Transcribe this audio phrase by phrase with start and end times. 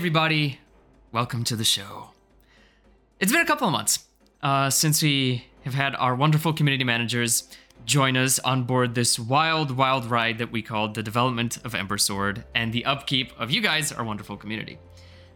[0.00, 0.58] everybody.
[1.12, 2.12] Welcome to the show.
[3.18, 4.06] It's been a couple of months
[4.42, 7.46] uh, since we have had our wonderful community managers
[7.84, 11.98] join us on board this wild, wild ride that we called the development of Ember
[11.98, 14.78] Sword and the upkeep of you guys, our wonderful community.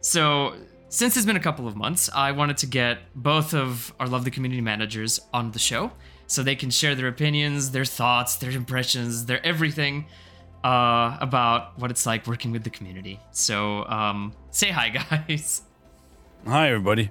[0.00, 0.54] So,
[0.88, 4.30] since it's been a couple of months, I wanted to get both of our lovely
[4.30, 5.92] community managers on the show
[6.26, 10.06] so they can share their opinions, their thoughts, their impressions, their everything
[10.64, 13.20] uh, about what it's like working with the community.
[13.30, 14.88] So, um, say hi,
[15.28, 15.62] guys.
[16.46, 17.10] Hi, everybody.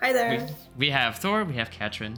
[0.00, 0.46] Hi there.
[0.76, 2.16] We, we have Thor, we have Katrin,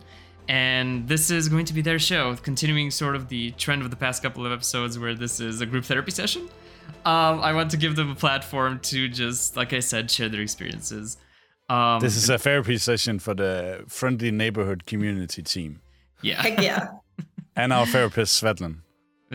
[0.49, 3.97] and this is going to be their show, continuing sort of the trend of the
[3.97, 6.49] past couple of episodes where this is a group therapy session.
[7.05, 10.41] Um, I want to give them a platform to just, like I said, share their
[10.41, 11.17] experiences.
[11.69, 15.81] Um, This is a therapy session for the friendly neighborhood community team
[16.23, 16.41] yeah.
[16.41, 16.89] Heck yeah.
[17.57, 18.79] and our therapist Svetlin.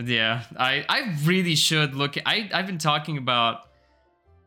[0.02, 2.16] Yeah, I, I really should look.
[2.24, 3.62] I I've been talking about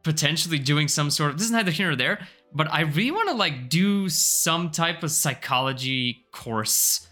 [0.04, 1.38] potentially doing some sort of.
[1.38, 5.04] This is neither here nor there, but I really want to like do some type
[5.04, 7.08] of psychology course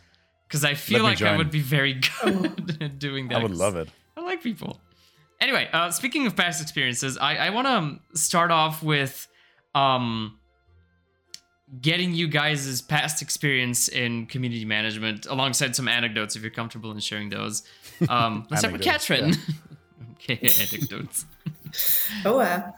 [0.48, 3.40] because I feel like I would be very good at doing that.
[3.40, 3.90] I would love it.
[4.16, 4.80] I like people.
[5.42, 9.28] Anyway, uh, speaking of past experiences, I, I want to start off with
[9.76, 10.39] um,
[11.82, 17.00] getting you guys' past experience in community management alongside some anecdotes if you're comfortable in
[17.00, 17.64] sharing those.
[18.08, 19.36] Um, let's start with Anecdotes, Katrin.
[20.14, 21.26] okay, anecdotes.
[22.26, 22.72] Oh, uh,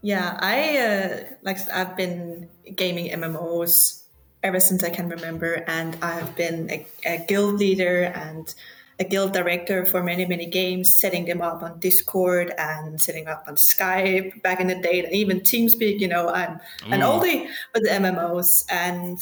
[0.00, 0.38] yeah.
[0.40, 4.04] I uh, like I've been gaming MMOs
[4.42, 8.54] ever since I can remember, and I've been a, a guild leader and
[8.98, 13.44] a guild director for many many games, setting them up on Discord and setting up
[13.46, 16.00] on Skype back in the day, and even TeamSpeak.
[16.00, 19.18] You know, I'm an oldie with the MMOs and.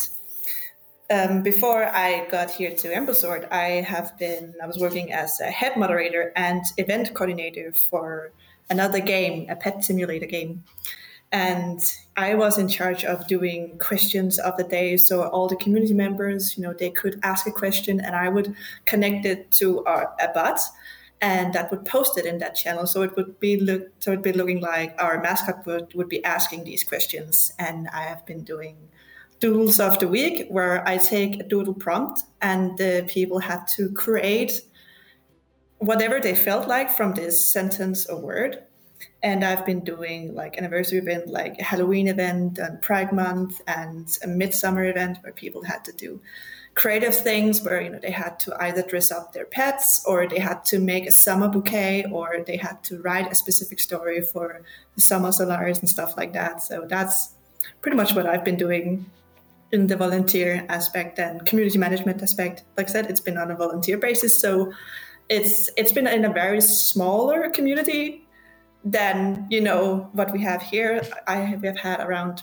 [1.10, 5.40] um, before I got here to Ember Sword, I have been I was working as
[5.40, 8.32] a head moderator and event coordinator for
[8.70, 10.64] another game, a pet simulator game.
[11.30, 11.80] And
[12.16, 14.96] I was in charge of doing questions of the day.
[14.96, 18.54] So all the community members, you know, they could ask a question and I would
[18.84, 20.60] connect it to our, a bot
[21.20, 22.86] and that would post it in that channel.
[22.86, 26.24] So it would be look so it'd be looking like our mascot would, would be
[26.24, 27.52] asking these questions.
[27.58, 28.76] And I have been doing
[29.40, 33.90] doodles of the week where I take a doodle prompt and the people had to
[33.90, 34.60] create
[35.78, 38.62] whatever they felt like from this sentence or word.
[39.22, 44.26] And I've been doing like anniversary event, like Halloween event and Pride Month and a
[44.26, 46.20] midsummer event where people had to do
[46.74, 50.38] creative things where you know they had to either dress up their pets or they
[50.38, 54.62] had to make a summer bouquet or they had to write a specific story for
[54.96, 56.62] the summer solars and stuff like that.
[56.62, 57.32] So that's
[57.80, 59.06] pretty much what I've been doing
[59.72, 62.64] in the volunteer aspect and community management aspect.
[62.76, 64.72] Like I said, it's been on a volunteer basis, so
[65.28, 68.23] it's it's been in a very smaller community
[68.84, 71.02] than you know what we have here.
[71.26, 72.42] I have, we have had around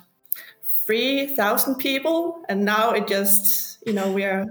[0.85, 4.46] three thousand people, and now it just you know we are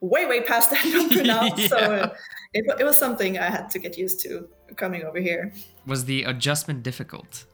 [0.00, 1.48] way way past that number now.
[1.68, 2.12] So Yeah.
[2.54, 5.52] it, it was something I had to get used to coming over here.
[5.86, 7.44] Was the adjustment difficult?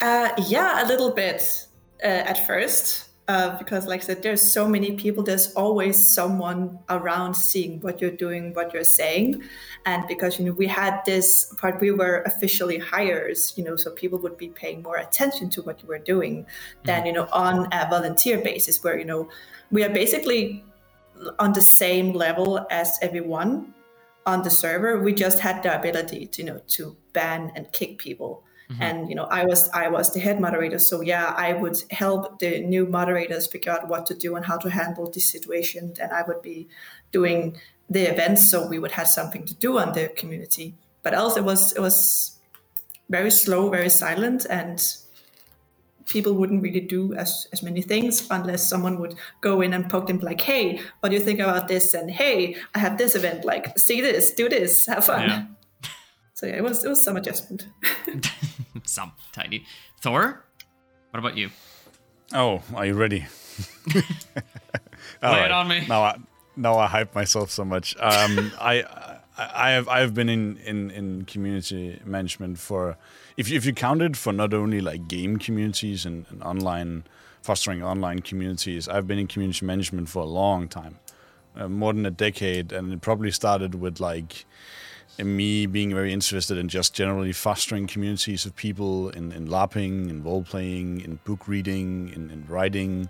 [0.00, 1.66] Uh, yeah, a little bit
[2.04, 3.07] uh, at first.
[3.28, 5.22] Uh, because, like I said, there's so many people.
[5.22, 9.42] There's always someone around seeing what you're doing, what you're saying,
[9.84, 13.52] and because you know we had this part, we were officially hires.
[13.54, 16.46] You know, so people would be paying more attention to what you were doing
[16.84, 19.28] than you know on a volunteer basis, where you know
[19.70, 20.64] we are basically
[21.38, 23.74] on the same level as everyone
[24.24, 25.02] on the server.
[25.02, 28.82] We just had the ability to you know to ban and kick people Mm-hmm.
[28.82, 30.78] and you know i was i was the head moderator.
[30.78, 34.58] So yeah i would help the new moderators figure out what to do and how
[34.58, 36.68] to handle this situation and i would be
[37.10, 37.56] doing
[37.90, 38.50] the events.
[38.50, 40.74] So we would have something to do on the community.
[41.02, 42.38] But else it was it was
[43.08, 44.78] very slow very silent and
[46.06, 50.06] people wouldn't really do as, as many things unless someone would go in and poke
[50.06, 51.94] them like hey what do you think about this?
[51.94, 53.44] and hey i have this event.
[53.44, 55.28] Like see this do this have fun.
[55.28, 55.46] Yeah.
[56.34, 57.68] so yeah it was it was some adjustment
[58.88, 59.64] Some tiny.
[60.00, 60.44] Thor,
[61.10, 61.50] what about you?
[62.32, 63.26] Oh, are you ready?
[63.94, 65.86] Lay it on me.
[65.86, 66.18] Now I,
[66.56, 67.96] now I hype myself so much.
[67.98, 72.96] Um, I, I I have I have been in, in, in community management for
[73.36, 77.04] if you, if you counted for not only like game communities and, and online
[77.40, 80.98] fostering online communities, I've been in community management for a long time,
[81.54, 84.44] uh, more than a decade, and it probably started with like
[85.26, 90.22] me being very interested in just generally fostering communities of people in, in LARPing, in
[90.22, 93.08] role playing, in book reading, in, in writing,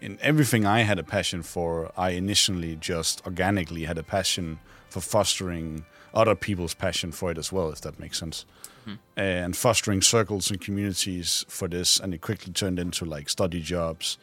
[0.00, 1.92] in everything I had a passion for.
[1.96, 4.58] I initially just organically had a passion
[4.88, 8.46] for fostering other people's passion for it as well, if that makes sense.
[8.84, 8.94] Hmm.
[9.16, 14.18] And fostering circles and communities for this, and it quickly turned into like study jobs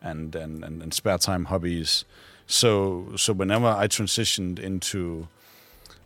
[0.00, 2.04] and and, and, and spare time hobbies.
[2.46, 5.28] So so whenever I transitioned into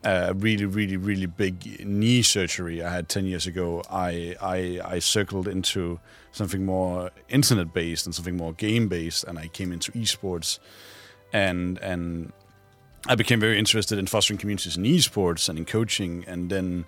[0.04, 4.98] a really really really big knee surgery I had 10 years ago I I, I
[4.98, 5.98] circled into
[6.36, 10.58] something more internet based and something more game based and I came into esports.
[11.32, 12.32] And and
[13.08, 16.84] I became very interested in fostering communities in esports and in coaching and then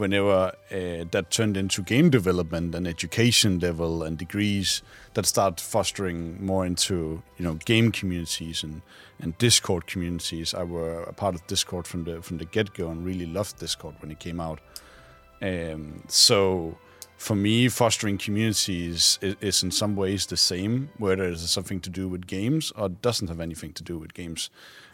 [0.00, 4.82] whenever uh, that turned into game development and education level and degrees
[5.14, 8.82] that start fostering more into you know game communities and
[9.20, 10.54] and discord communities.
[10.54, 13.94] I were a part of discord from the from the get-go and really loved discord
[14.00, 14.60] when it came out.
[15.42, 16.76] Um, so
[17.16, 21.90] for me fostering communities is, is in some ways the same whether it's something to
[21.90, 24.50] do with games or doesn't have anything to do with games.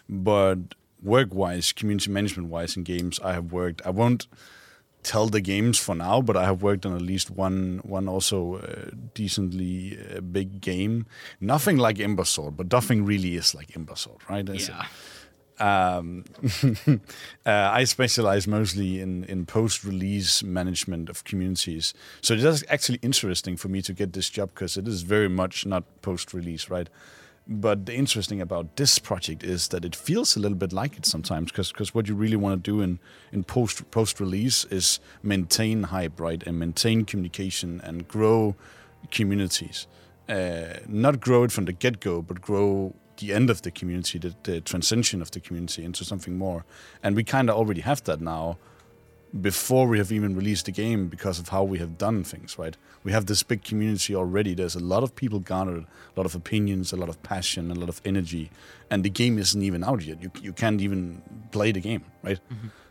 [0.08, 4.26] But work-wise community management-wise in games i have worked i won't
[5.06, 8.56] tell the games for now, but I have worked on at least one one also
[8.56, 11.06] uh, decently uh, big game.
[11.40, 14.48] Nothing like Ember Sword, but nothing really is like Ember Sword, right?
[14.48, 14.84] Is Yeah.
[15.58, 16.24] um,
[17.46, 21.94] uh, I specialize mostly in, in post release management of communities.
[22.20, 25.28] So it is actually interesting for me to get this job because it is very
[25.28, 26.88] much not post release, right?
[27.48, 31.06] But the interesting about this project is that it feels a little bit like it
[31.06, 32.98] sometimes because what you really want to do in,
[33.30, 36.42] in post post release is maintain hype, right?
[36.44, 38.56] And maintain communication and grow
[39.12, 39.86] communities.
[40.28, 44.18] Uh, not grow it from the get go, but grow the end of the community,
[44.18, 46.64] the, the transition of the community into something more.
[47.02, 48.58] And we kind of already have that now
[49.40, 52.76] before we have even released the game because of how we have done things, right?
[53.04, 54.54] We have this big community already.
[54.54, 57.74] There's a lot of people gathered, a lot of opinions, a lot of passion, a
[57.74, 58.50] lot of energy,
[58.90, 60.22] and the game isn't even out yet.
[60.22, 61.22] You, you can't even
[61.52, 62.40] play the game, right?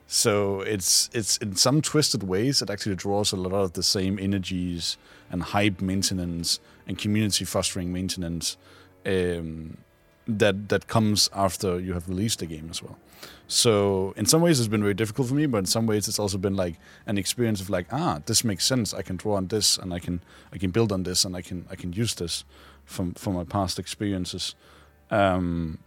[0.07, 4.19] So it's it's in some twisted ways it actually draws a lot of the same
[4.19, 4.97] energies
[5.31, 8.57] and hype maintenance and community fostering maintenance
[9.05, 9.77] um,
[10.27, 12.97] that that comes after you have released the game as well.
[13.47, 16.19] So in some ways it's been very difficult for me, but in some ways it's
[16.19, 16.75] also been like
[17.05, 18.93] an experience of like, ah, this makes sense.
[18.93, 21.41] I can draw on this and I can I can build on this and I
[21.41, 22.43] can I can use this
[22.85, 24.55] from from my past experiences.
[25.11, 25.79] Um,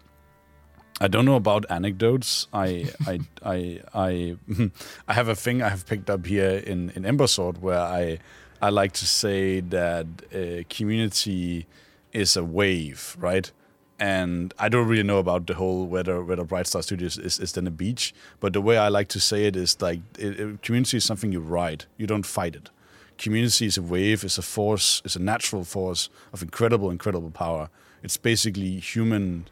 [1.00, 2.48] I don't know about anecdotes.
[2.52, 4.36] I I I I
[5.08, 8.18] I have a thing I have picked up here in in Ember Sword where I
[8.60, 11.66] I like to say that uh, community
[12.12, 13.52] is a wave, right?
[14.00, 17.52] And I don't really know about the whole whether whether Bright Star Studios is, is
[17.52, 20.62] then a beach, but the way I like to say it is like it, it-
[20.62, 22.70] community is something you ride, you don't fight it.
[23.18, 27.68] Community is a wave, is a force, is a natural force of incredible, incredible power.
[28.04, 29.46] It's basically human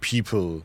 [0.00, 0.64] people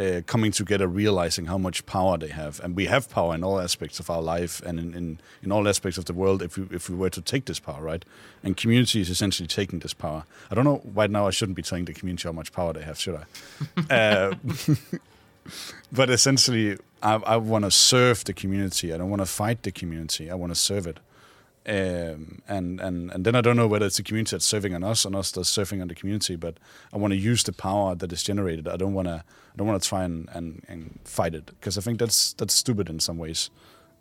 [0.00, 3.60] uh, coming together, realizing how much power they have, and we have power in all
[3.60, 6.42] aspects of our life and in, in, in all aspects of the world.
[6.42, 8.04] If we if we were to take this power, right,
[8.42, 10.24] and community is essentially taking this power.
[10.50, 10.80] I don't know.
[10.94, 13.24] Right now, I shouldn't be telling the community how much power they have, should I?
[13.94, 14.34] uh,
[15.92, 18.94] but essentially, I, I want to serve the community.
[18.94, 20.30] I don't want to fight the community.
[20.30, 20.98] I want to serve it.
[21.70, 24.82] Um, and, and and then I don't know whether it's the community that's serving on
[24.82, 26.58] us and us that's serving on the community, but
[26.92, 28.66] I want to use the power that is generated.
[28.66, 31.78] I don't want to I don't want to try and, and, and fight it because
[31.78, 33.50] I think that's that's stupid in some ways.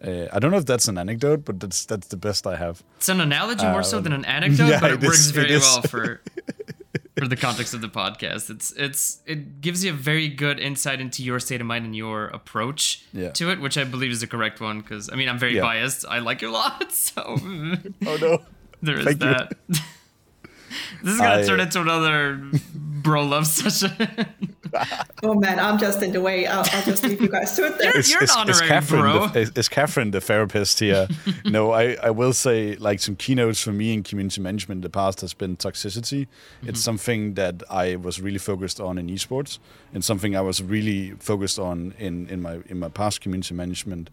[0.03, 2.81] Uh, I don't know if that's an anecdote, but that's that's the best I have.
[2.97, 5.51] It's an analogy more so than an anecdote, yeah, but it, it works is- very
[5.51, 5.61] is.
[5.61, 6.21] well for
[7.19, 8.49] for the context of the podcast.
[8.49, 11.95] It's it's it gives you a very good insight into your state of mind and
[11.95, 13.31] your approach Yeah.
[13.31, 14.79] to it, which I believe is the correct one.
[14.81, 15.61] Because I mean, I'm very Yeah.
[15.61, 16.05] biased.
[16.09, 18.41] I like you a lot, so Oh no!
[18.81, 19.53] there is Thank that.
[19.67, 22.41] this is gonna I- turn into another
[22.73, 23.91] bro love session.
[25.21, 26.47] Oh man, I'm just in the way.
[26.47, 27.99] I'll, I'll just leave you guys to it there.
[27.99, 29.27] You're an honorary Catherine bro.
[29.27, 31.09] The, is, is Catherine the therapist here?
[31.45, 34.89] no, I, I will say like some keynotes for me in community management in the
[34.89, 36.27] past has been toxicity.
[36.63, 39.59] It's something that I was really focused on in esports,
[39.93, 44.09] and something I was really focused on in, in my in my past community management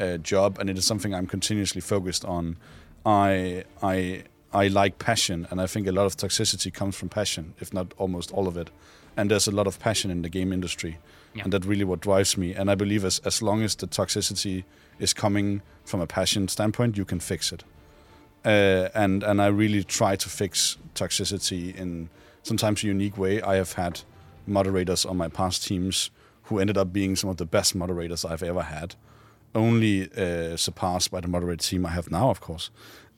[0.00, 2.56] uh, job, and it is something I'm continuously focused on.
[3.06, 7.54] I I I like passion, and I think a lot of toxicity comes from passion,
[7.60, 8.70] if not almost all of it.
[9.18, 10.98] And there's a lot of passion in the game industry,
[11.34, 11.42] Yeah.
[11.44, 12.54] and that really what drives me.
[12.54, 14.62] And I believe as as long as the toxicity
[14.98, 17.64] is coming from a passion standpoint, you can fix it.
[18.44, 22.08] Uh, and and I really try to fix toxicity in
[22.42, 23.42] sometimes a unique way.
[23.42, 24.00] I have had
[24.46, 26.10] moderators on my past teams
[26.44, 28.94] who ended up being some of the best moderators I've ever had,
[29.54, 32.70] only uh, surpassed by the moderate team I have now, of course.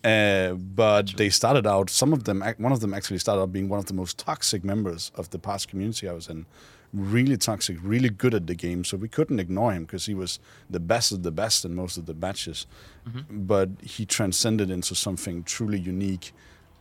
[0.03, 1.91] Uh, but they started out.
[1.91, 4.65] Some of them, one of them, actually started out being one of the most toxic
[4.65, 6.47] members of the past community I was in,
[6.95, 8.83] really toxic, really good at the game.
[8.85, 10.39] So we couldn't ignore him because he was
[10.71, 12.67] the best of the best in most of the matches.
[13.07, 13.47] Mm-hmm.
[13.47, 16.33] But he transcended into something truly unique.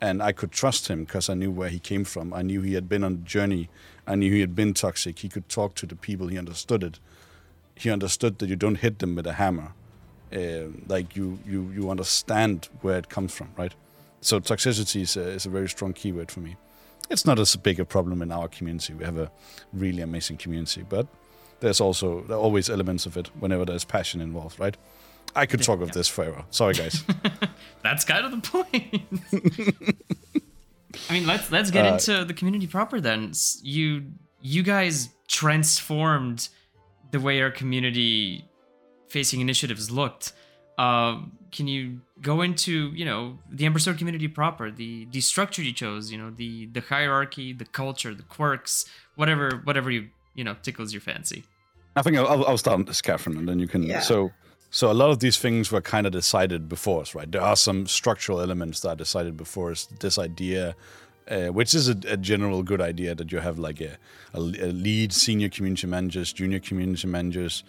[0.01, 2.33] And I could trust him because I knew where he came from.
[2.33, 3.69] I knew he had been on a journey.
[4.07, 5.19] I knew he had been toxic.
[5.19, 6.27] He could talk to the people.
[6.27, 6.99] He understood it.
[7.75, 9.73] He understood that you don't hit them with a hammer.
[10.31, 13.73] Uh, like you, you, you understand where it comes from, right?
[14.21, 16.55] So toxicity is a, is a very strong keyword for me
[17.09, 18.93] it's not as big a problem in our community.
[18.93, 19.31] We have a
[19.73, 21.07] really amazing community, but
[21.59, 24.77] there's also there always elements of it whenever there's passion involved, right?
[25.35, 25.85] I could talk yeah.
[25.85, 26.43] of this forever.
[26.49, 27.03] Sorry, guys.
[27.83, 29.85] That's kind of the point.
[31.09, 33.33] I mean, let's let's get uh, into the community proper then.
[33.61, 34.05] You
[34.41, 36.49] you guys transformed
[37.11, 38.48] the way our community
[39.09, 40.33] facing initiatives looked.
[40.77, 45.61] Uh, can you go into you know the Ember Sword community proper, the the structure
[45.61, 48.85] you chose, you know the the hierarchy, the culture, the quirks,
[49.15, 51.43] whatever whatever you you know tickles your fancy.
[51.95, 53.83] I think I'll, I'll start on this, Catherine, and then you can.
[53.83, 53.99] Yeah.
[53.99, 54.31] So
[54.69, 57.29] so a lot of these things were kind of decided before us, right?
[57.29, 59.87] There are some structural elements that are decided before us.
[59.99, 60.75] This idea.
[61.29, 63.97] Uh, which is a, a, general good idea that you have like a,
[64.33, 67.63] a, a lead senior community managers, junior community managers,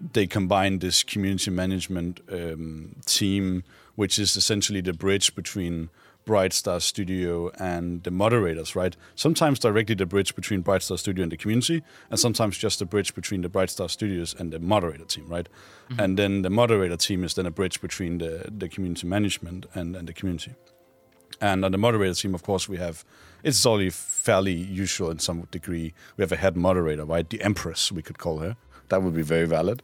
[0.00, 5.90] they combine this community management um, team, which is essentially the bridge between
[6.26, 8.96] Bright Star Studio and the moderators, right?
[9.14, 12.84] Sometimes directly the bridge between Bright Star Studio and the community, and sometimes just the
[12.84, 15.48] bridge between the Bright Star Studios and the moderator team, right?
[15.88, 16.00] Mm-hmm.
[16.00, 19.94] And then the moderator team is then a bridge between the, the community management and,
[19.94, 20.54] and the community.
[21.40, 23.04] And on the moderator team, of course, we have
[23.44, 25.94] it's only fairly usual in some degree.
[26.16, 27.28] We have a head moderator, right?
[27.28, 28.56] The Empress, we could call her
[28.88, 29.82] that would be very valid.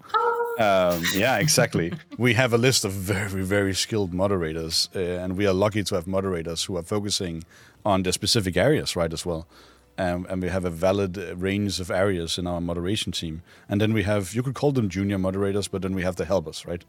[0.58, 1.92] Um, yeah, exactly.
[2.18, 5.94] we have a list of very, very skilled moderators, uh, and we are lucky to
[5.94, 7.44] have moderators who are focusing
[7.84, 9.46] on the specific areas, right, as well.
[9.98, 13.42] Um, and we have a valid range of areas in our moderation team.
[13.68, 16.24] And then we have, you could call them junior moderators, but then we have the
[16.24, 16.84] helpers, right?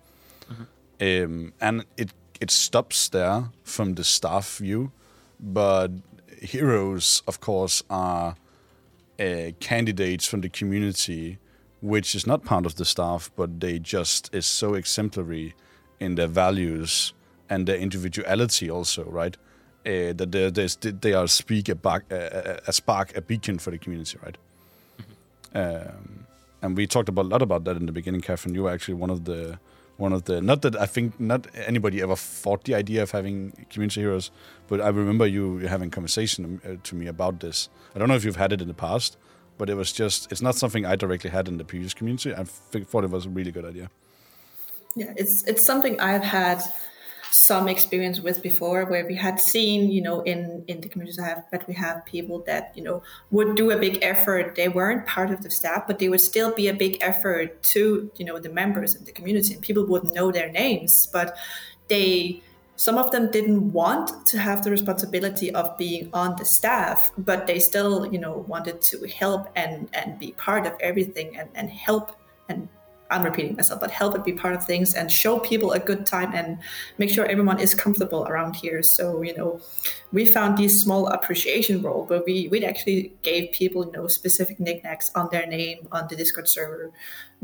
[0.50, 0.64] Mm-hmm.
[1.02, 4.92] Um, and it it stops there from the staff view,
[5.40, 5.92] but
[6.42, 8.36] heroes, of course, are
[9.20, 11.38] uh, candidates from the community
[11.84, 15.54] which is not part of the staff, but they just is so exemplary
[16.00, 17.14] in their values
[17.50, 19.36] and their individuality also, right?
[19.86, 20.68] Uh, that they they
[21.02, 24.38] they are speak a, back, a, a, spark, a beacon for the community, right?
[24.98, 25.58] Mm-hmm.
[25.58, 26.26] Um,
[26.62, 28.56] and we talked about a lot about that in the beginning, Catherine.
[28.56, 29.60] You were actually one of the
[29.98, 33.66] one of the not that I think not anybody ever thought the idea of having
[33.70, 34.32] community heroes,
[34.70, 37.68] but I remember you having conversation uh, to me about this.
[37.94, 39.18] I don't know if you've had it in the past,
[39.58, 42.34] but it was just it's not something I directly had in the previous community.
[42.34, 43.90] I thought it was a really good idea.
[44.96, 46.64] Yeah, it's it's something I've had
[47.34, 51.28] some experience with before where we had seen you know in in the communities i
[51.28, 55.08] have but we have people that you know would do a big effort they weren't
[55.08, 58.38] part of the staff but they would still be a big effort to you know
[58.38, 61.36] the members of the community and people would know their names but
[61.88, 62.40] they
[62.76, 67.46] some of them didn't want to have the responsibility of being on the staff, but
[67.46, 71.70] they still, you know, wanted to help and and be part of everything and, and
[71.70, 72.16] help
[72.50, 72.68] and
[73.12, 76.06] I'm repeating myself, but help and be part of things and show people a good
[76.06, 76.58] time and
[76.98, 78.82] make sure everyone is comfortable around here.
[78.82, 79.62] So, you know,
[80.12, 84.60] we found these small appreciation role where we we actually gave people, you know, specific
[84.60, 86.92] knickknacks on their name on the Discord server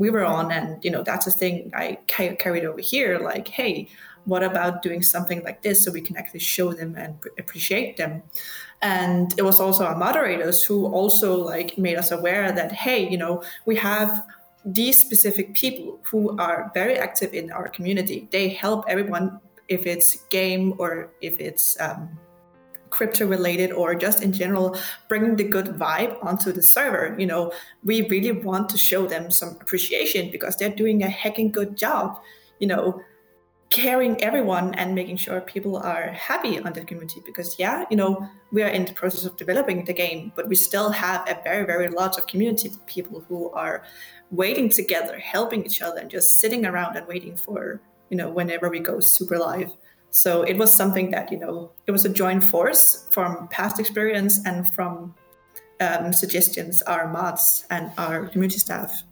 [0.00, 0.50] we were on.
[0.50, 3.18] And, you know, that's a thing I carried over here.
[3.18, 3.88] Like, hey,
[4.24, 8.22] what about doing something like this so we can actually show them and appreciate them?
[8.82, 13.18] And it was also our moderators who also like made us aware that hey you
[13.18, 14.24] know we have
[14.64, 18.28] these specific people who are very active in our community.
[18.30, 22.18] They help everyone if it's game or if it's um,
[22.90, 24.76] crypto related or just in general
[25.08, 27.14] bringing the good vibe onto the server.
[27.18, 27.52] You know
[27.84, 32.20] we really want to show them some appreciation because they're doing a hecking good job.
[32.58, 33.02] You know
[33.70, 38.28] caring everyone and making sure people are happy on the community because yeah you know
[38.50, 41.64] we are in the process of developing the game but we still have a very
[41.64, 43.84] very large of community people who are
[44.32, 48.68] waiting together helping each other and just sitting around and waiting for you know whenever
[48.68, 49.72] we go super live.
[50.10, 54.44] So it was something that you know it was a joint force from past experience
[54.44, 55.14] and from
[55.80, 59.02] um, suggestions our mods and our community staff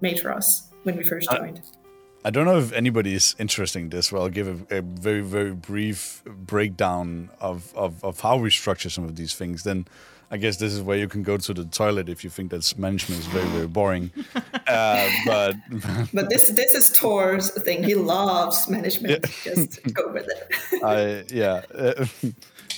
[0.00, 1.58] made for us when we first uh, joined.
[1.58, 1.79] uh-
[2.24, 5.22] I don't know if anybody is interested in this, but I'll give a, a, very,
[5.22, 9.62] very brief breakdown of, of, of how we structure some of these things.
[9.62, 9.86] Then
[10.30, 12.78] I guess this is where you can go to the toilet if you think that
[12.78, 14.12] management is very, very boring.
[14.66, 15.56] uh, but
[16.12, 17.82] but this this is Thor's thing.
[17.82, 19.26] He loves management.
[19.44, 19.54] Yeah.
[19.54, 20.82] Just go with it.
[20.84, 21.62] I yeah.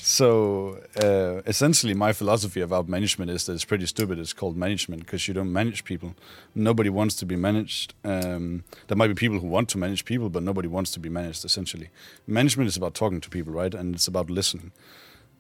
[0.05, 4.19] So uh, essentially, my philosophy about management is that it's pretty stupid.
[4.19, 6.17] It's called management because you don't manage people.
[6.57, 7.95] Nobody wants to be managed.
[8.03, 11.09] Um, there might be people who want to manage people, but nobody wants to be
[11.09, 11.45] managed.
[11.45, 11.91] Essentially,
[12.27, 13.73] management is about talking to people, right?
[13.73, 14.73] And it's about listening.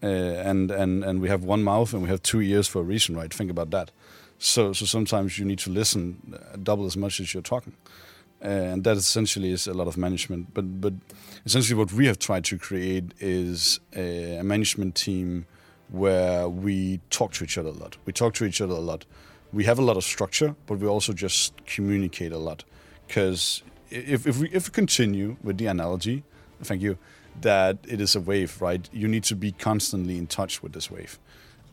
[0.00, 2.85] Uh, and and and we have one mouth and we have two ears for a
[2.85, 3.35] reason, right?
[3.35, 3.90] Think about that.
[4.38, 7.75] So so sometimes you need to listen uh, double as much as you're talking.
[8.44, 10.52] Uh, and that essentially is a lot of management.
[10.52, 10.94] But but
[11.46, 15.46] essentially, what we have tried to create is a, a, management team
[15.90, 17.96] where we talk to each other a lot.
[18.04, 19.04] We talk to each other a lot.
[19.52, 22.64] We have a lot of structure, but we also just communicate a lot.
[23.06, 26.25] Because if if we if we continue with the analogy,
[26.62, 26.99] thank you,
[27.40, 28.88] that it is a wave, right?
[28.92, 31.18] You need to be constantly in touch with this wave.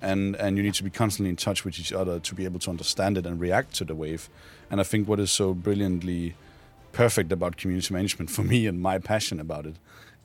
[0.02, 2.60] And, and you need to be constantly in touch with each other to be able
[2.60, 4.30] to understand it and react to the wave.
[4.72, 6.36] And I think what is so brilliantly
[6.92, 9.76] perfect about community management for me and my passion about it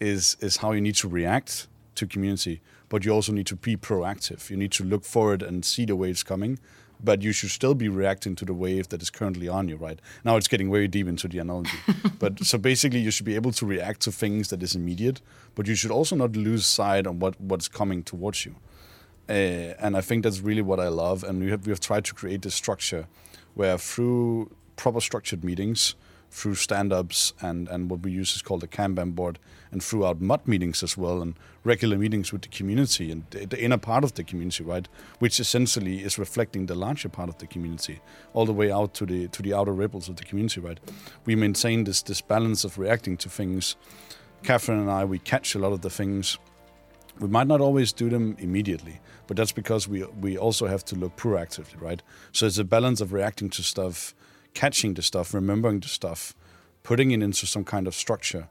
[0.00, 3.76] is is how you need to react to community, but you also need to be
[3.76, 4.50] proactive.
[4.50, 6.58] You need to look forward and see the waves coming,
[7.02, 9.76] but you should still be reacting to the wave that is currently on you.
[9.76, 11.78] Right now, it's getting very deep into the analogy,
[12.18, 15.20] but so basically, you should be able to react to things that is immediate,
[15.54, 18.56] but you should also not lose sight on what what's coming towards you.
[19.28, 21.24] Uh, and I think that's really what I love.
[21.24, 23.06] And we have we have tried to create this structure
[23.54, 25.94] where through proper structured meetings
[26.34, 29.38] through stand-ups and, and what we use is called a Kanban board,
[29.70, 33.78] and throughout MUD meetings as well, and regular meetings with the community and the, inner
[33.78, 34.88] part of the community, right,
[35.20, 38.00] which essentially is reflecting the larger part of the community,
[38.32, 40.80] all the way out to the to the outer ripples of the community, right.
[41.24, 43.76] We maintain this this balance of reacting to things.
[44.42, 46.36] Catherine and I, we catch a lot of the things.
[47.20, 50.96] We might not always do them immediately, but that's because we we also have to
[50.96, 52.02] look proactively, right?
[52.32, 54.16] So it's a balance of reacting to stuff
[54.54, 56.34] catching the stuff, remembering the stuff,
[56.82, 58.48] putting it into some kind of structure,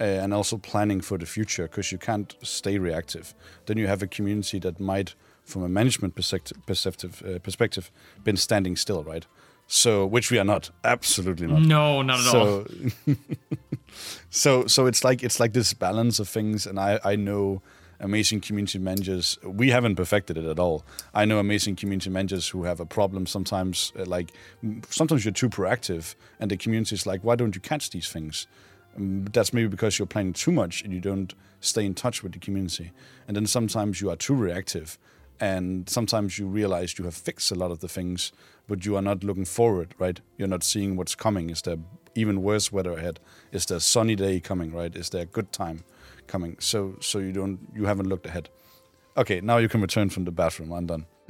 [0.00, 3.34] uh, and also planning for the future because you can't stay reactive.
[3.66, 5.14] Then you have a community that might,
[5.44, 7.90] from a management perspective, uh, perspective,
[8.22, 9.26] been standing still, right?
[9.68, 11.62] So, which we are not, absolutely not.
[11.62, 12.66] No, not at so,
[13.08, 13.14] all.
[14.30, 17.62] so, so it's like it's like this balance of things, and I I know
[18.00, 19.38] amazing community managers.
[19.42, 20.84] We haven't perfected it at all.
[21.14, 24.32] I know amazing community managers who have a problem sometimes, uh, like
[24.90, 28.46] sometimes you're too proactive, and the community is like, why don't you catch these things?
[28.96, 32.32] Um, that's maybe because you're planning too much and you don't stay in touch with
[32.32, 32.92] the community.
[33.26, 34.98] And then sometimes you are too reactive,
[35.40, 38.32] and sometimes you realize you have fixed a lot of the things,
[38.68, 40.20] but you are not looking forward, right?
[40.38, 41.50] You're not seeing what's coming.
[41.50, 41.76] Is there
[42.14, 43.20] even worse weather ahead?
[43.52, 44.94] Is there a sunny day coming, right?
[44.96, 45.84] Is there a good time?
[46.26, 46.56] Coming.
[46.60, 48.48] So so you don't you haven't looked ahead.
[49.16, 50.72] Okay, now you can return from the bathroom.
[50.72, 51.06] I'm done.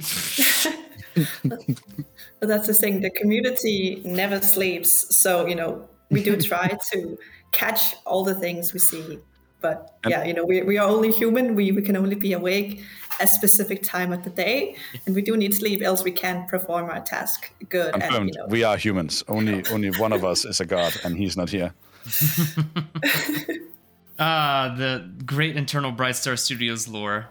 [2.39, 3.01] but that's the thing.
[3.01, 5.15] The community never sleeps.
[5.15, 7.17] So you know we do try to
[7.51, 9.19] catch all the things we see.
[9.59, 11.55] But yeah, you know we, we are only human.
[11.55, 12.83] We we can only be awake
[13.19, 16.89] a specific time of the day, and we do need sleep, else we can't perform
[16.89, 17.93] our task good.
[17.93, 18.31] Confirmed.
[18.33, 19.23] You know, we are humans.
[19.27, 21.73] Only only one of us is a god, and he's not here.
[24.19, 27.27] Ah, the great internal Bright Star Studios lore.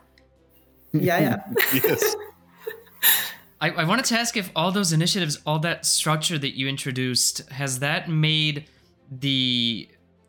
[0.93, 1.37] Yeah, yeah.
[1.75, 2.17] yes.
[3.61, 7.49] I, I wanted to ask if all those initiatives, all that structure that you introduced,
[7.51, 8.69] has that made
[9.11, 9.89] the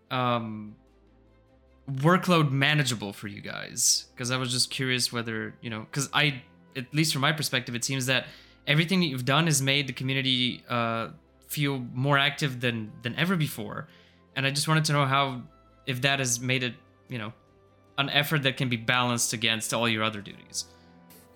[0.09, 0.75] um,
[1.91, 4.05] workload manageable for you guys?
[4.13, 6.41] Because I was just curious whether, you know, because I,
[6.75, 8.27] at least from my perspective, it seems that
[8.65, 11.09] everything that you've done has made the community uh,
[11.47, 13.87] feel more active than than ever before.
[14.35, 15.41] And I just wanted to know how
[15.87, 16.75] if that has made it,
[17.09, 17.33] you know,
[17.97, 20.65] an effort that can be balanced against all your other duties.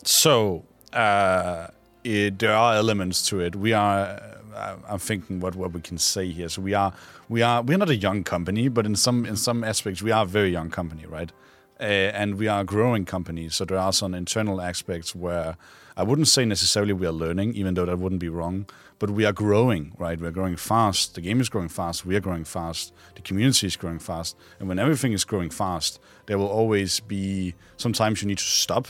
[0.03, 1.67] So uh,
[2.03, 3.55] it, there are elements to it.
[3.55, 4.21] We are.
[4.53, 6.49] Uh, I'm thinking what, what we can say here.
[6.49, 6.93] So we are
[7.29, 10.23] we are we're not a young company, but in some in some aspects we are
[10.23, 11.31] a very young company, right?
[11.79, 13.49] Uh, and we are a growing company.
[13.49, 15.55] So there are some internal aspects where
[15.97, 18.67] I wouldn't say necessarily we are learning, even though that wouldn't be wrong
[19.01, 20.21] but we are growing, right?
[20.21, 21.15] We're growing fast.
[21.15, 22.05] The game is growing fast.
[22.05, 22.93] We are growing fast.
[23.15, 24.37] The community is growing fast.
[24.59, 28.89] And when everything is growing fast, there will always be sometimes you need to stop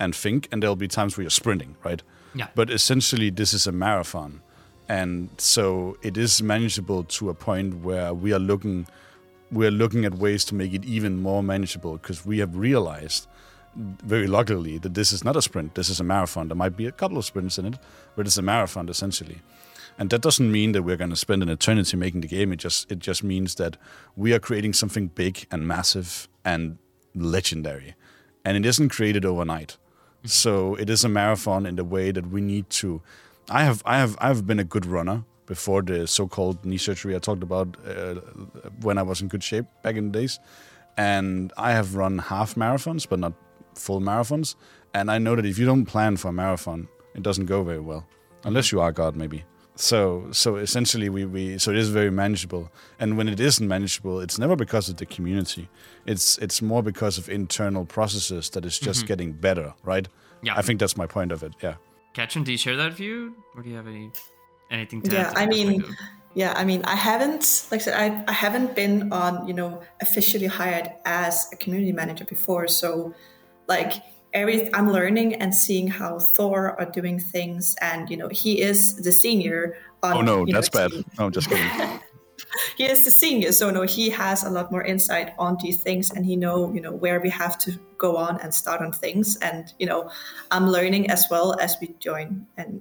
[0.00, 2.02] and think, and there'll be times where you're sprinting, right?
[2.34, 2.46] Yeah.
[2.54, 4.40] But essentially, this is a marathon.
[4.88, 8.86] And so it is manageable to a point where we are looking
[9.52, 13.28] we're looking at ways to make it even more manageable because we have realized
[13.76, 15.74] very luckily that this is not a sprint.
[15.74, 16.48] This is a marathon.
[16.48, 17.78] There might be a couple of sprints in it,
[18.16, 19.40] but it's a marathon essentially.
[19.98, 22.52] And that doesn't mean that we're going to spend an eternity making the game.
[22.52, 23.76] It just it just means that
[24.16, 26.78] we are creating something big and massive and
[27.14, 27.94] legendary,
[28.44, 29.76] and it isn't created overnight.
[30.24, 33.02] So it is a marathon in the way that we need to.
[33.48, 37.14] I have I have I have been a good runner before the so-called knee surgery
[37.14, 38.14] I talked about uh,
[38.80, 40.40] when I was in good shape back in the days,
[40.96, 43.34] and I have run half marathons, but not
[43.74, 44.54] full marathons,
[44.92, 47.80] and I know that if you don't plan for a marathon, it doesn't go very
[47.80, 48.06] well,
[48.44, 49.44] unless you are God, maybe.
[49.76, 52.70] So, so essentially, we, we so it is very manageable.
[53.00, 55.68] And when it isn't manageable, it's never because of the community.
[56.06, 59.06] It's it's more because of internal processes that is just mm-hmm.
[59.08, 60.06] getting better, right?
[60.42, 60.54] Yeah.
[60.56, 61.54] I think that's my point of it.
[61.60, 61.74] Yeah.
[62.12, 64.12] Katrin, do you share that view, or do you have any
[64.70, 65.12] anything to add?
[65.12, 66.06] Yeah, I mean, perspective?
[66.34, 69.82] yeah, I mean, I haven't, like I said, I, I haven't been on, you know,
[70.00, 72.68] officially hired as a community manager before.
[72.68, 73.14] So,
[73.66, 73.92] like,
[74.32, 78.96] every I'm learning and seeing how Thor are doing things, and you know, he is
[78.96, 79.76] the senior.
[80.02, 80.92] On, Oh no, you know, that's bad.
[80.92, 82.00] No, I'm just kidding.
[82.76, 86.10] he is the senior so no he has a lot more insight on these things
[86.10, 89.36] and he know you know where we have to go on and start on things
[89.36, 90.10] and you know
[90.50, 92.80] i'm learning as well as we join and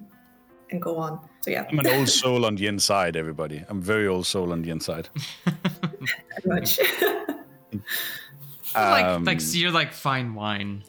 [0.71, 3.63] and go on so yeah I'm an old soul on the inside, everybody.
[3.69, 5.09] I'm very old soul on the inside.
[6.45, 6.79] much
[8.75, 10.83] Um, like so you're like fine wine.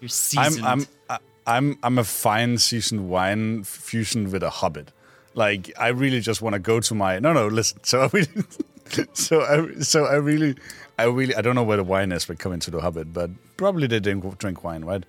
[0.00, 0.64] You're seasoned.
[0.66, 0.86] I'm.
[1.08, 4.92] I'm I'm I'm a fine seasoned wine fusion with a hobbit.
[5.34, 7.80] Like I really just want to go to my no no listen.
[7.82, 8.28] So I really
[9.12, 10.54] so I so I really
[10.98, 13.30] I really I don't know where the wine is, but coming to the hobbit, but
[13.56, 15.04] probably they didn't drink wine, right?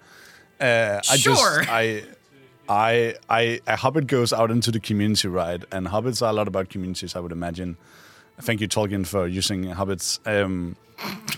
[0.59, 1.35] Uh, I Sure.
[1.59, 2.03] just I.
[2.69, 5.61] I, I, a hobbit goes out into the community, right?
[5.69, 7.75] And hobbits are a lot about communities, I would imagine.
[8.39, 10.17] Thank you, Tolkien, for using hobbits.
[10.25, 10.77] Um,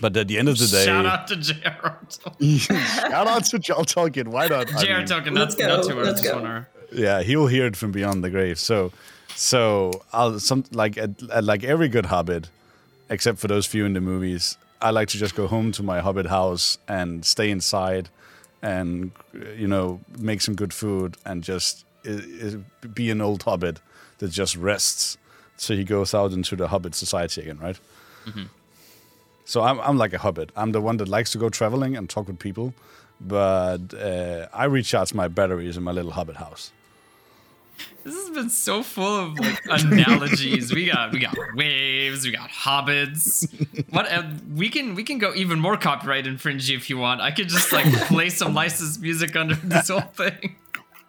[0.02, 2.00] but at the end of the day, Shout out to J.R.
[2.58, 4.28] Shout out to Joel Tolkien.
[4.28, 4.74] Why not?
[4.74, 4.98] I J.R.
[5.00, 6.42] mean, Tolkien, Let's not, not go, two words, let's go.
[6.42, 8.58] one yeah, he'll hear it from beyond the grave.
[8.60, 8.92] So,
[9.36, 12.50] so I'll some like at, at like every good Hobbit,
[13.10, 14.58] except for those few in the movies.
[14.82, 18.10] I like to just go home to my Hobbit house and stay inside,
[18.62, 19.12] and
[19.58, 22.10] you know make some good food and just i-
[22.44, 23.80] i- be an old Hobbit
[24.20, 25.18] that just rests.
[25.58, 27.80] So he goes out into the Hobbit society again, right?
[28.26, 28.44] Mm-hmm.
[29.46, 30.52] So I'm, I'm like a hobbit.
[30.56, 32.74] I'm the one that likes to go traveling and talk with people,
[33.22, 36.72] but uh, I recharge my batteries in my little hobbit house.
[38.04, 40.74] This has been so full of like analogies.
[40.74, 43.48] we got we got waves, we got hobbits.
[43.92, 44.24] What uh,
[44.56, 47.22] we can we can go even more copyright infringing if you want.
[47.22, 50.56] I could just like play some licensed music under this whole thing.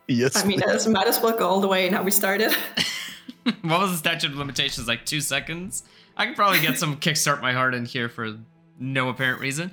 [0.09, 0.37] Yes.
[0.37, 2.55] i mean it might as well go all the way now we started
[3.63, 4.89] What was the statute of limitations?
[4.89, 5.85] Like two seconds?
[6.17, 8.37] I can probably get some kickstart my heart in here for
[8.79, 9.73] no apparent reason.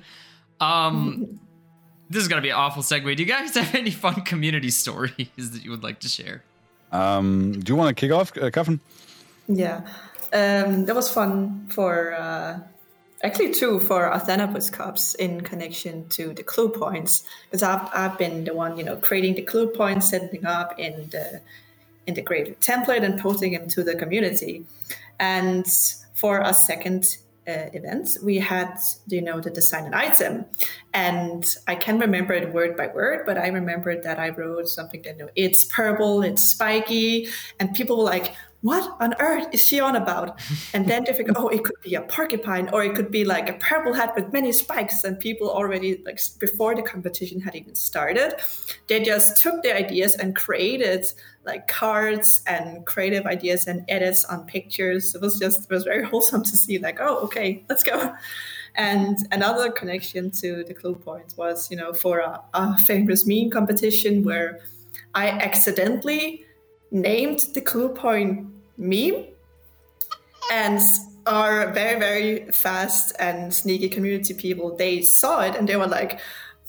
[0.60, 1.40] Um,
[2.10, 3.16] this is gonna be an awful segue.
[3.16, 6.42] Do you guys have any fun community stories that you would like to share?
[6.92, 8.80] um, do you want to kick off, uh, Kevin?
[9.48, 9.80] yeah
[10.32, 12.58] um that was fun for uh
[13.22, 18.44] actually two for Athenapus cups in connection to the clue points because I've, I've been
[18.44, 21.40] the one you know creating the clue points setting up in the
[22.06, 24.66] integrated template and posting them to the community
[25.18, 25.66] and
[26.24, 27.04] for a second
[27.46, 28.72] uh, event we had
[29.08, 30.46] you know the design an item
[30.94, 35.02] and i can remember it word by word but i remembered that i wrote something
[35.02, 37.28] that you know, it's purple it's spiky
[37.60, 38.34] and people were like
[38.64, 40.40] what on earth is she on about?
[40.74, 43.50] And then they figure, oh, it could be a porcupine, or it could be like
[43.50, 45.04] a purple hat with many spikes.
[45.04, 48.30] And people already, like before the competition had even started,
[48.88, 51.04] they just took their ideas and created
[51.44, 55.14] like cards and creative ideas and edits on pictures.
[55.14, 58.14] It was just, it was very wholesome to see, like, oh, okay, let's go.
[58.76, 63.50] And another connection to the clue Point was, you know, for a, a famous meme
[63.50, 64.60] competition where
[65.14, 66.44] I accidentally
[66.90, 69.24] named the clue point meme
[70.52, 70.80] and
[71.26, 76.20] our very very fast and sneaky community people they saw it and they were like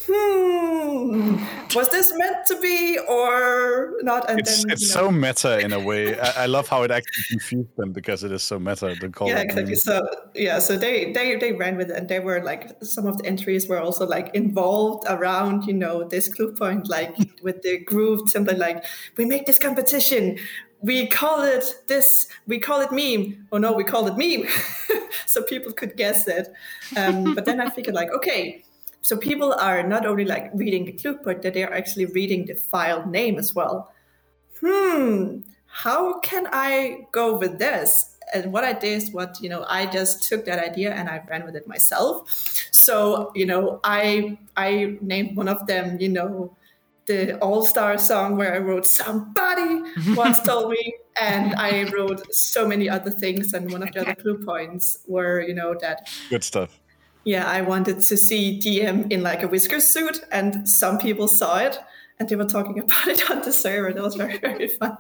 [0.08, 1.44] hmm.
[1.76, 4.30] Was this meant to be or not?
[4.30, 6.20] And It's then it's so meta in a way.
[6.28, 8.96] I, I love how it actually confused them because it is so meta.
[9.00, 9.76] The call yeah exactly.
[9.76, 11.98] So yeah so they they they ran with it.
[11.98, 16.04] And they were like some of the entries were also like involved around you know
[16.04, 18.86] this clue point like with the groove simply like
[19.18, 20.38] we make this competition.
[20.82, 22.28] We call it this.
[22.46, 23.48] We call it meme.
[23.52, 24.48] Oh no we call it meme.
[25.28, 26.48] So people could guess it.
[26.96, 28.64] Um, but then i figured like okay
[29.06, 32.46] so people are not only like reading the clue point that they are actually reading
[32.46, 33.92] the file name as well
[34.60, 38.18] hmm, how can I go with this?
[38.34, 41.22] And what I did is what, you know, I just took that idea and I
[41.30, 42.32] ran with it myself.
[42.72, 46.56] So, you know, I I named one of them, you know,
[47.06, 49.84] the all-star song where I wrote somebody
[50.16, 54.16] once told me and I wrote so many other things and one of the other
[54.16, 56.80] clue points were, you know, that Good stuff.
[57.26, 61.58] Yeah, I wanted to see DM in like a whisker suit, and some people saw
[61.58, 61.80] it
[62.20, 63.94] and they were talking about it on the server.
[63.94, 64.98] That was very, very fun.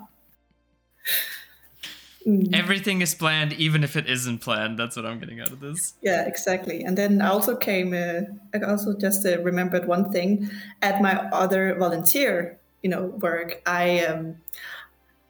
[2.53, 4.79] Everything is planned, even if it isn't planned.
[4.79, 5.93] That's what I'm getting out of this.
[6.01, 6.83] Yeah, exactly.
[6.83, 7.93] And then I also came.
[7.93, 10.49] Uh, I also just uh, remembered one thing
[10.81, 13.61] at my other volunteer, you know, work.
[13.67, 14.37] I um,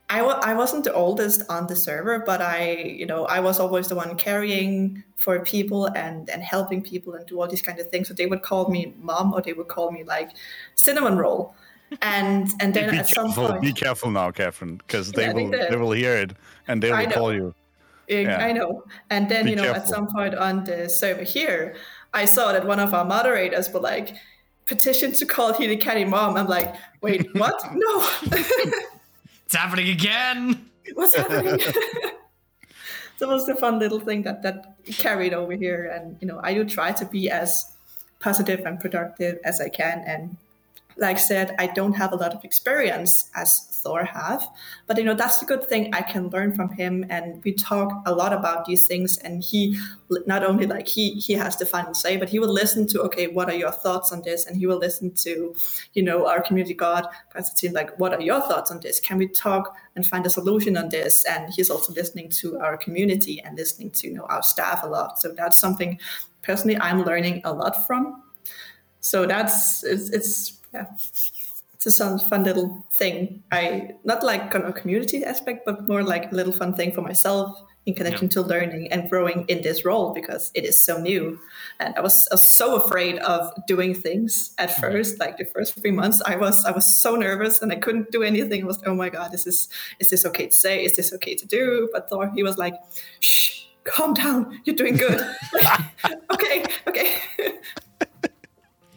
[0.10, 3.60] I w- I wasn't the oldest on the server, but I, you know, I was
[3.60, 7.80] always the one carrying for people and and helping people and do all these kind
[7.80, 8.08] of things.
[8.08, 10.30] So they would call me mom, or they would call me like
[10.76, 11.56] cinnamon roll
[12.02, 15.34] and and then be at careful, some point be careful now, Catherine, because they Yeah,
[15.34, 16.34] will that- they will hear it
[16.68, 17.56] and they will call you.
[18.08, 18.38] Yeah.
[18.46, 18.84] I know.
[19.10, 21.76] And then, Be you know, at some point on the server here,
[22.14, 24.16] I saw that one of our moderators were like,
[24.68, 26.38] petition to call Catty mom.
[26.38, 27.56] I'm like, wait, what?
[27.74, 28.08] no.
[29.46, 30.70] It's happening again.
[30.94, 31.60] What's happening?
[33.18, 35.92] so it was a fun little thing that that carried over here.
[35.94, 37.72] And, you know, I do try to be as
[38.20, 40.04] positive and productive as I can.
[40.06, 40.38] And
[40.98, 44.50] like I said, I don't have a lot of experience as Thor have,
[44.88, 45.94] but you know that's the good thing.
[45.94, 49.18] I can learn from him, and we talk a lot about these things.
[49.18, 49.78] And he
[50.26, 53.28] not only like he he has the final say, but he will listen to okay,
[53.28, 54.48] what are your thoughts on this?
[54.48, 55.56] And he will listen to,
[55.94, 57.08] you know, our community god
[57.56, 59.00] team like, what are your thoughts on this?
[59.00, 61.24] Can we talk and find a solution on this?
[61.26, 64.88] And he's also listening to our community and listening to you know our staff a
[64.88, 65.20] lot.
[65.22, 66.00] So that's something
[66.42, 68.24] personally I'm learning a lot from
[69.06, 70.86] so that's it's, it's yeah
[71.86, 73.44] a some fun little thing.
[73.52, 76.92] I not like kind of a community aspect but more like a little fun thing
[76.92, 80.98] for myself in connection to learning and growing in this role because it is so
[80.98, 81.40] new.
[81.80, 84.82] And i was, I was so afraid of doing things at mm-hmm.
[84.82, 86.22] first like the first three months.
[86.26, 88.64] I was i was so nervous and i couldn't do anything.
[88.64, 89.70] I was oh my god is this
[90.00, 90.84] is this okay to say?
[90.84, 91.90] Is this okay to do?
[91.94, 92.76] But thor he was like
[93.20, 94.60] shh calm down.
[94.66, 95.22] You're doing good.
[96.34, 97.18] Okay okay.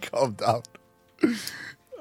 [0.00, 0.62] Calm down.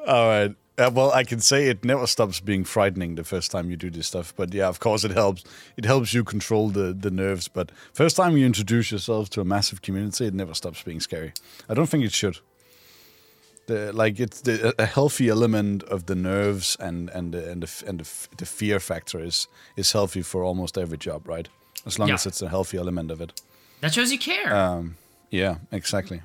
[0.08, 0.56] All right.
[0.80, 3.90] Uh, well, I can say it never stops being frightening the first time you do
[3.90, 5.44] this stuff, but yeah, of course it helps.
[5.76, 7.48] It helps you control the the nerves.
[7.48, 11.32] But first time you introduce yourself to a massive community, it never stops being scary.
[11.70, 12.40] I don't think it should.
[13.66, 17.84] The, like it's the, a healthy element of the nerves and and the, and the
[17.90, 21.50] and the, the fear factor is is healthy for almost every job, right?
[21.86, 22.16] As long Yeah.
[22.16, 23.42] as it's a healthy element of it.
[23.82, 24.56] That shows you care.
[24.56, 24.96] Um,
[25.32, 26.22] yeah, exactly.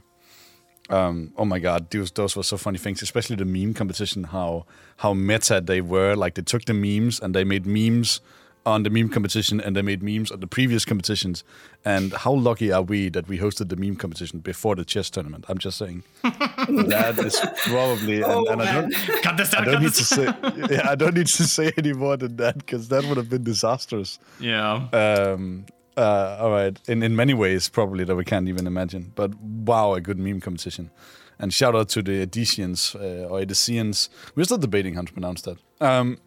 [0.92, 4.24] Um, oh my god, those those were so funny things, especially the meme competition.
[4.24, 4.66] How
[4.98, 6.14] how meta they were.
[6.14, 8.20] Like they took the memes and they made memes
[8.64, 11.42] on the meme competition, and they made memes on the previous competitions.
[11.84, 15.46] And how lucky are we that we hosted the meme competition before the chess tournament?
[15.48, 18.22] I'm just saying that is probably.
[18.22, 18.90] Oh, and, and I man.
[18.90, 20.24] don't, cut this I don't need to say.
[20.70, 23.42] Yeah, I don't need to say any more than that because that would have been
[23.44, 24.18] disastrous.
[24.38, 24.88] yeah.
[24.92, 25.64] Um,
[25.96, 26.78] uh, all right.
[26.88, 29.12] In in many ways, probably that we can't even imagine.
[29.14, 30.90] But wow, a good meme competition.
[31.38, 34.08] And shout out to the Edicians uh, or Edicians.
[34.34, 35.58] We're still debating how to pronounce that.
[35.80, 36.18] Um,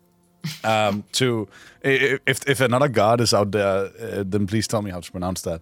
[0.64, 1.48] um, to
[1.82, 5.42] if if another god is out there, uh, then please tell me how to pronounce
[5.42, 5.62] that.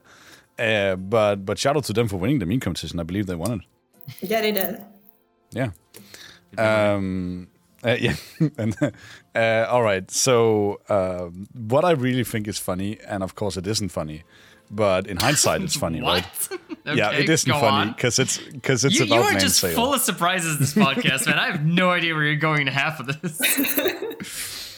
[0.58, 3.00] Uh, but but shout out to them for winning the meme competition.
[3.00, 3.62] I believe they won it.
[4.22, 4.84] yeah they did
[5.52, 5.72] Yeah.
[6.58, 7.48] Um,
[7.84, 8.16] uh, yeah.
[8.58, 8.76] and,
[9.36, 10.10] uh, all right.
[10.12, 14.24] So, um, what I really think is funny, and of course it isn't funny,
[14.72, 16.26] but in hindsight it's funny, right?
[16.52, 19.76] okay, yeah, it isn't funny because it's because it's You, about you are just sale.
[19.76, 21.38] full of surprises this podcast, man.
[21.40, 23.38] I have no idea where you're going to half of this.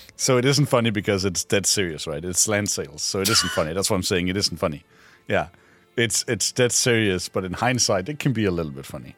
[0.16, 2.24] so it isn't funny because it's dead serious, right?
[2.24, 3.74] It's land sales, so it isn't funny.
[3.74, 4.28] That's what I'm saying.
[4.28, 4.84] It isn't funny.
[5.28, 5.48] Yeah,
[5.96, 9.16] it's it's dead serious, but in hindsight, it can be a little bit funny.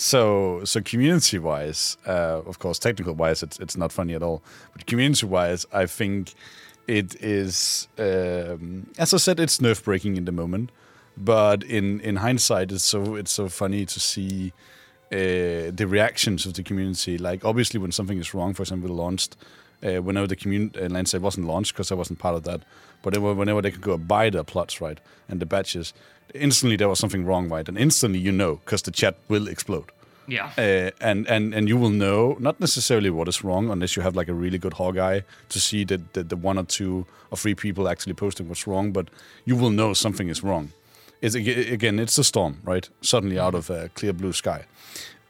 [0.00, 4.42] So so community wise, uh, of course, technical wise, it's it's not funny at all.
[4.72, 6.32] But community wise, I think
[6.86, 7.86] it is.
[7.98, 10.72] Um, as I said, it's nerve breaking in the moment,
[11.18, 14.54] but in in hindsight, it's so it's so funny to see.
[15.12, 19.36] Uh, the reactions of the community, like obviously when something is wrong, for example, launched,
[19.82, 22.60] uh, whenever the community uh, landscape wasn't launched because I wasn't part of that,
[23.02, 25.92] but whenever they could go buy their plots right and the batches,
[26.34, 29.90] instantly there was something wrong right, and instantly you know because the chat will explode.
[30.28, 30.50] yeah.
[30.56, 34.14] Uh, and and and you will know not necessarily what is wrong unless you have
[34.14, 37.54] like a really good Hawkeye to see that the, the one or two or three
[37.54, 39.08] people actually posting what's wrong, but
[39.44, 40.72] you will know something is wrong.
[41.20, 42.88] It's again, it's a storm, right?
[43.02, 44.64] Suddenly out of a clear blue sky,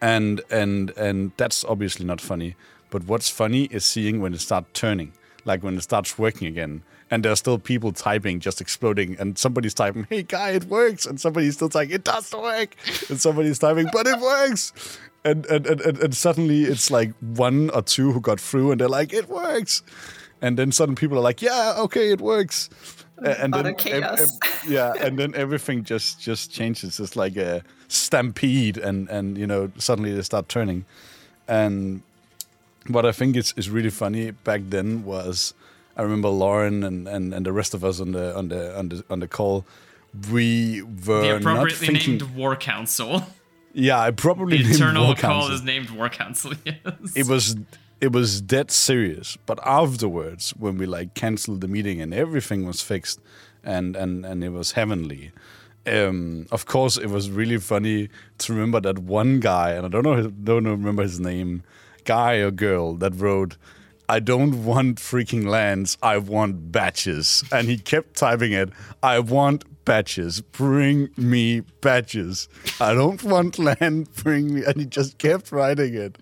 [0.00, 2.54] and and and that's obviously not funny.
[2.90, 5.12] But what's funny is seeing when it starts turning,
[5.44, 9.74] like when it starts working again, and there's still people typing, just exploding, and somebody's
[9.74, 12.76] typing, "Hey guy, it works," and somebody's still typing, "It does work,"
[13.08, 14.72] and somebody's typing, "But it works."
[15.24, 18.88] And and, and, and suddenly it's like one or two who got through, and they're
[18.88, 19.82] like, "It works,"
[20.40, 22.70] and then sudden people are like, "Yeah, okay, it works."
[23.22, 24.28] And then, ev- ev-
[24.66, 26.98] yeah, and then everything just just changes.
[26.98, 30.86] It's like a stampede, and and you know suddenly they start turning.
[31.46, 32.02] And
[32.86, 35.52] what I think is is really funny back then was
[36.00, 38.88] I remember Lauren and, and, and the rest of us on the on the on
[38.88, 39.64] the on the call.
[40.32, 42.18] We were The not appropriately thinking.
[42.18, 43.22] named War Council.
[43.74, 45.54] yeah, I probably The named eternal War call Council.
[45.56, 46.52] is named War Council.
[46.64, 47.16] Yes.
[47.16, 47.56] it was
[48.00, 52.80] it was dead serious but afterwards when we like canceled the meeting and everything was
[52.92, 53.20] fixed
[53.62, 55.32] and and and it was heavenly
[55.86, 58.08] um of course it was really funny
[58.38, 61.62] to remember that one guy and i don't know don't remember his name
[62.04, 63.56] guy or girl that wrote
[64.10, 65.96] I don't want freaking lands.
[66.02, 67.44] I want batches.
[67.52, 68.70] And he kept typing it.
[69.04, 70.40] I want batches.
[70.40, 72.48] Bring me batches.
[72.80, 74.12] I don't want land.
[74.16, 74.64] Bring me.
[74.64, 76.18] And he just kept writing it.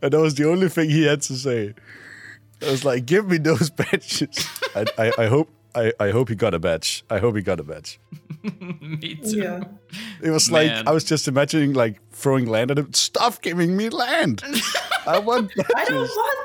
[0.00, 1.74] And that was the only thing he had to say.
[2.64, 4.48] I was like, give me those batches.
[4.76, 7.04] I, I, I hope I, I hope he got a badge.
[7.10, 7.98] I hope he got a badge.
[8.80, 9.38] Me too.
[9.38, 9.64] Yeah.
[10.22, 12.92] It was like I was just imagining like throwing land at him.
[12.92, 14.42] Stop giving me land.
[15.06, 16.37] I want I don't want this.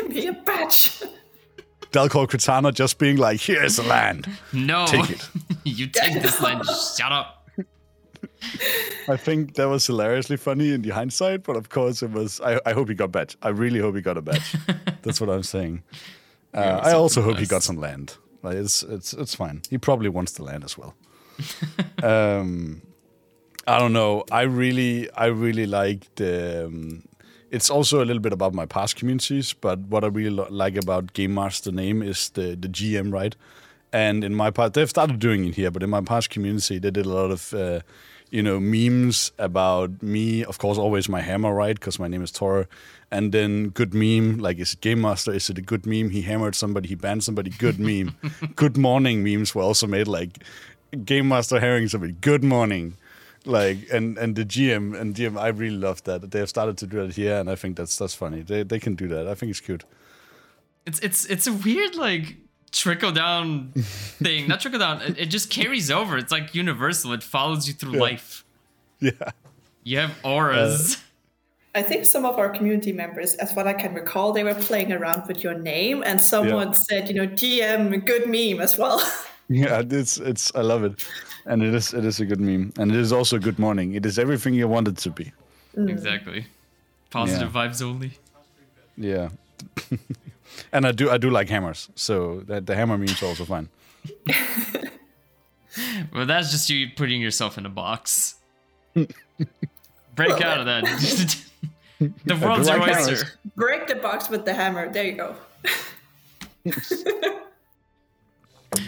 [0.00, 1.02] Give me a badge.
[1.92, 4.28] Dalcor Kritana just being like, here's the land.
[4.52, 4.86] No.
[4.86, 5.28] Take it.
[5.64, 6.64] you take this land.
[6.66, 7.48] Shut up.
[9.08, 12.40] I think that was hilariously funny in the hindsight, but of course it was.
[12.40, 13.36] I, I hope he got badge.
[13.42, 14.56] I really hope he got a badge.
[15.02, 15.82] That's what I'm saying.
[16.54, 18.16] Uh, I also hope he got some land.
[18.42, 19.62] Like it's it's it's fine.
[19.68, 20.94] He probably wants the land as well.
[22.02, 22.80] um,
[23.66, 24.24] I don't know.
[24.30, 26.66] I really I really like the.
[26.66, 27.02] Um,
[27.50, 30.76] it's also a little bit about my past communities, but what I really lo- like
[30.76, 33.34] about Game Master name is the the GM, right?
[33.92, 36.92] And in my part, they've started doing it here, but in my past community, they
[36.92, 37.80] did a lot of, uh,
[38.30, 40.44] you know, memes about me.
[40.44, 41.74] Of course, always my hammer, right?
[41.74, 42.68] Because my name is Thor.
[43.10, 45.32] And then good meme, like is it Game Master?
[45.32, 46.10] Is it a good meme?
[46.10, 47.50] He hammered somebody, he banned somebody.
[47.50, 48.16] Good meme.
[48.54, 50.44] good morning memes were also made like
[51.04, 52.12] Game Master hammering somebody.
[52.20, 52.94] Good morning.
[53.50, 56.30] Like and and the GM and GM, I really love that.
[56.30, 58.42] They have started to do that here, and I think that's that's funny.
[58.42, 59.26] They they can do that.
[59.26, 59.84] I think it's cute.
[60.86, 62.36] It's it's it's a weird like
[62.72, 63.72] trickle down
[64.22, 64.46] thing.
[64.48, 65.02] Not trickle down.
[65.02, 66.16] It, it just carries over.
[66.16, 67.12] It's like universal.
[67.12, 68.00] It follows you through Yeah.
[68.00, 68.44] life.
[69.00, 69.10] Yeah.
[69.82, 70.96] You have auras.
[70.96, 70.98] Uh,
[71.78, 74.92] I think some of our community members, as what I can recall, they were playing
[74.92, 79.00] around with your name, and someone said, you know, GM, good meme as well.
[79.52, 81.04] Yeah, it's it's I love it,
[81.44, 83.94] and it is it is a good meme, and it is also a good morning.
[83.94, 85.32] It is everything you want it to be.
[85.76, 85.90] Mm.
[85.90, 86.46] exactly.
[87.10, 88.12] Positive vibes only.
[88.96, 89.30] Yeah,
[90.72, 93.68] and I do I do like hammers, so that the hammer memes are also fine.
[96.12, 98.34] Well, that's just you putting yourself in a box.
[98.94, 100.84] Break out of that.
[101.98, 103.14] the world's your like oyster.
[103.14, 103.24] hammers.
[103.54, 104.92] Break the box with the hammer.
[104.92, 105.36] There you go.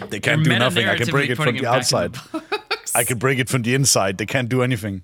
[0.09, 0.87] They can't do nothing.
[0.87, 2.11] I can break it from the it back in outside.
[2.13, 2.95] box.
[2.95, 4.17] I can break it from the inside.
[4.17, 5.03] They can't do anything.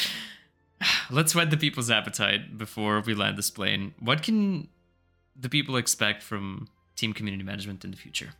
[1.10, 3.94] Let's whet the people's appetite before we land this plane.
[4.00, 4.68] What can
[5.38, 8.30] the people expect from team community management in the future?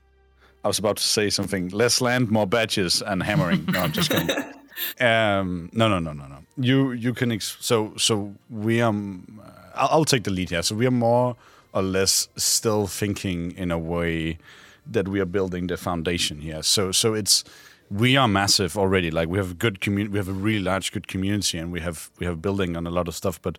[0.65, 1.69] I was about to say something.
[1.69, 3.65] Less land, more badges, and hammering.
[3.67, 4.37] No, I'm just kidding.
[4.99, 6.39] Um, no, no, no, no, no.
[6.57, 8.89] You you can ex- so so we are.
[8.89, 9.41] um,
[9.75, 10.63] I'll, I'll take the lead here.
[10.63, 11.37] So we are more
[11.75, 14.39] or less still thinking in a way
[14.87, 16.63] that we are building the foundation here.
[16.63, 17.45] So so it's
[17.91, 19.11] we are massive already.
[19.11, 20.13] Like we have a good community.
[20.13, 22.91] We have a really large good community, and we have we have building on a
[22.91, 23.41] lot of stuff.
[23.43, 23.59] But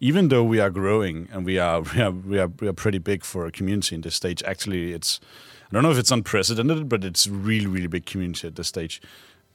[0.00, 2.98] even though we are growing and we are we are we are, we are pretty
[2.98, 5.20] big for a community in this stage, actually, it's
[5.70, 9.00] I don't know if it's unprecedented, but it's really really big community at this stage.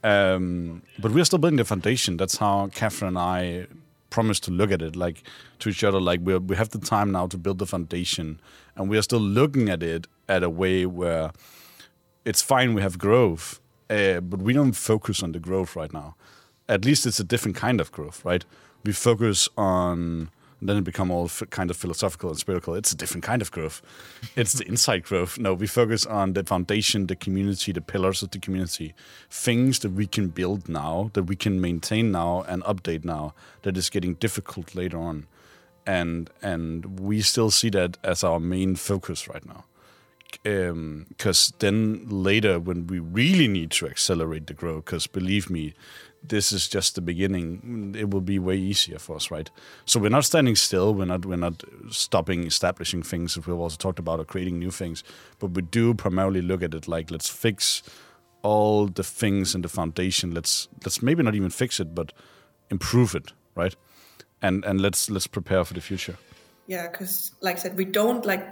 [0.03, 2.17] Um, but we're still building the foundation.
[2.17, 3.67] That's how Catherine and I
[4.11, 5.23] promised to look at it, like
[5.59, 5.99] to each other.
[5.99, 8.39] Like we we have the time now to build the foundation,
[8.75, 11.31] and we are still looking at it at a way where
[12.23, 13.59] it's fine we have growth,
[13.89, 16.15] uh, but we don't focus on the growth right now.
[16.67, 18.43] At least it's a different kind of growth, right?
[18.83, 20.29] We focus on
[20.61, 22.75] then it become all kind of philosophical and spiritual.
[22.75, 23.81] It's a different kind of growth.
[24.35, 25.37] It's the inside growth.
[25.37, 28.95] No, we focus on the foundation, the community, the pillars of the community,
[29.29, 33.33] things that we can build now, that we can maintain now and update now.
[33.61, 35.27] That is getting difficult later on,
[35.85, 39.65] and and we still see that as our main focus right now
[40.43, 45.73] because then later when we really need to accelerate the growth because believe me
[46.27, 47.93] this is just the beginning.
[47.95, 49.49] It will be way easier for us right?
[49.85, 50.93] So we're not standing still.
[50.93, 54.71] We're not we're not stopping establishing things that we've also talked about or creating new
[54.71, 55.03] things.
[55.39, 57.83] But we do primarily look at it like let's fix
[58.41, 60.33] all the things in the foundation.
[60.33, 62.11] Let's let's maybe not even fix it but
[62.69, 63.75] improve it right?
[64.41, 66.17] And and let's let's prepare for the future.
[66.67, 68.45] Yeah, because like I said, we don't like.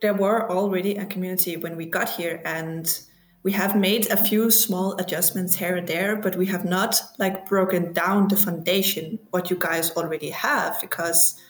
[0.00, 2.88] There were already a community when we got here, and
[3.42, 7.48] we have made a few small adjustments here and there, but we have not like
[7.48, 11.40] broken down the foundation what you guys already have because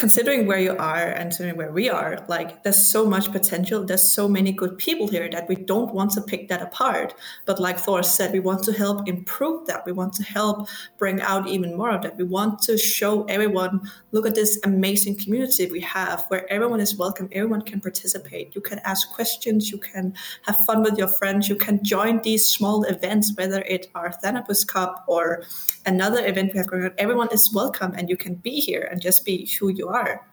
[0.00, 3.84] considering where you are and where we are, like there's so much potential.
[3.84, 7.12] There's so many good people here that we don't want to pick that apart.
[7.44, 9.84] But like Thor said, we want to help improve that.
[9.84, 12.16] We want to help bring out even more of that.
[12.16, 13.82] We want to show everyone,
[14.12, 18.54] look at this amazing community we have where everyone is welcome, everyone can participate.
[18.54, 20.14] You can ask questions, you can
[20.46, 24.66] have fun with your friends, you can join these small events, whether it are Thanapus
[24.66, 25.44] Cup or
[25.84, 26.92] another event we have going on.
[26.96, 30.26] Everyone is welcome and you can be here and just be who you are.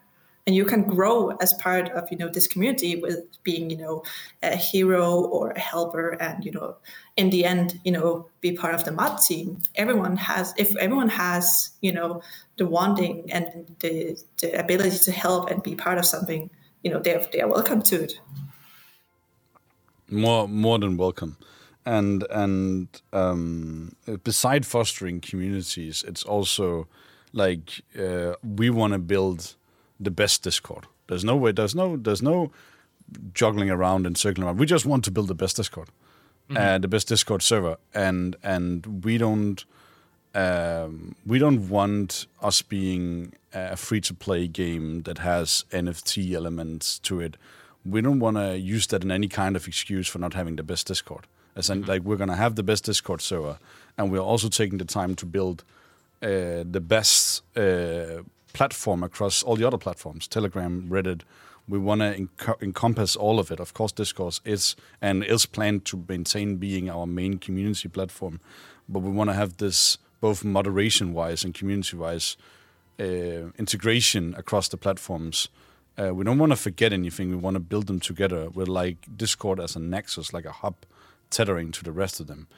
[0.46, 4.02] And you can grow as part of you know this community with being you know
[4.42, 6.76] a hero or a helper and you know
[7.18, 11.10] in the end you know be part of the mod team everyone has if everyone
[11.10, 12.22] has you know
[12.56, 16.48] the wanting and the, the ability to help and be part of something
[16.82, 18.20] you know they're they are welcome to it.
[20.10, 21.36] More more than welcome.
[21.84, 26.86] And and um, beside fostering communities it's also
[27.32, 29.54] like uh, we want to build
[30.00, 30.86] the best Discord.
[31.08, 31.52] There's no way.
[31.52, 31.96] There's no.
[31.96, 32.52] There's no
[33.32, 34.58] juggling around and circling around.
[34.58, 35.88] We just want to build the best Discord,
[36.48, 36.56] mm-hmm.
[36.56, 39.64] uh, the best Discord server, and and we don't.
[40.34, 46.98] Um, we don't want us being a free to play game that has NFT elements
[47.00, 47.36] to it.
[47.84, 50.62] We don't want to use that in any kind of excuse for not having the
[50.62, 51.26] best Discord.
[51.56, 51.90] As in, mm-hmm.
[51.90, 53.58] like we're gonna have the best Discord server,
[53.96, 55.64] and we're also taking the time to build
[56.22, 61.22] uh, the best uh, platform across all the other platforms telegram reddit.
[61.68, 63.60] We want to enc- encompass all of it.
[63.60, 68.40] Of course Discord is and is planned to maintain being our main community platform
[68.88, 72.36] but we want to have this both moderation wise and community wise
[72.98, 75.48] uh, integration across the platforms.
[75.96, 77.30] Uh, we don't want to forget anything.
[77.30, 78.48] We want to build them together.
[78.50, 80.74] With like discord as a nexus like a hub
[81.30, 82.48] tethering to the rest of them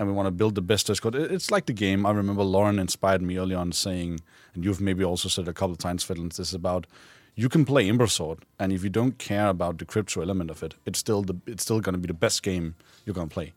[0.00, 1.14] and we want to build the best Discord.
[1.14, 2.06] It's like the game.
[2.06, 4.20] I remember Lauren inspired me early on saying,
[4.54, 6.86] and you've maybe also said a couple of times, Fedlins, this is about
[7.34, 10.62] you can play Ember Sword, and if you don't care about the crypto element of
[10.62, 13.34] it, it's still the it's still going to be the best game you're going to
[13.34, 13.52] play.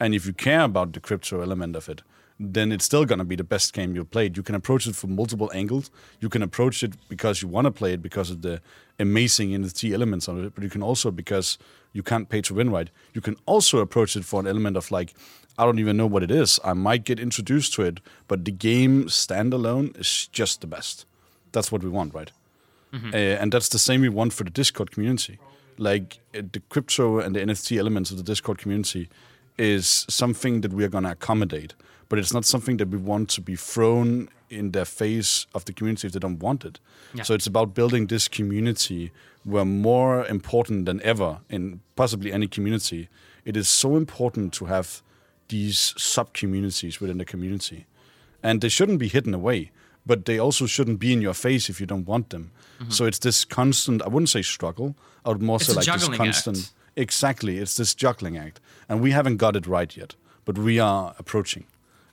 [0.00, 2.02] And if you care about the crypto element of it,
[2.40, 4.36] then it's still going to be the best game you played.
[4.36, 5.90] You can approach it from multiple angles.
[6.20, 8.60] You can approach it because you want to play it because of the
[8.98, 11.58] amazing NFT elements of it, but you can also because
[11.92, 12.90] you can't pay to win right.
[13.12, 15.14] You can also approach it for an element of like
[15.56, 16.58] I don't even know what it is.
[16.64, 21.06] I might get introduced to it, but the game standalone is just the best.
[21.52, 22.32] That's what we want, right?
[22.92, 23.14] Mm-hmm.
[23.14, 25.38] Uh, and that's the same we want for the Discord community.
[25.78, 29.08] Like uh, the crypto and the NFT elements of the Discord community
[29.56, 31.74] is something that we are going to accommodate,
[32.08, 35.72] but it's not something that we want to be thrown in their face of the
[35.72, 36.78] community if they don't want it.
[37.14, 37.22] Yeah.
[37.24, 39.10] So it's about building this community
[39.44, 43.08] where more important than ever in possibly any community,
[43.44, 45.02] it is so important to have
[45.48, 47.86] these sub communities within the community.
[48.42, 49.70] And they shouldn't be hidden away,
[50.06, 52.52] but they also shouldn't be in your face if you don't want them.
[52.78, 52.90] Mm-hmm.
[52.90, 54.94] So it's this constant, I wouldn't say struggle,
[55.24, 56.58] I would more it's say like this constant.
[56.58, 56.70] Act.
[56.96, 58.60] Exactly, it's this juggling act.
[58.88, 61.64] And we haven't got it right yet, but we are approaching.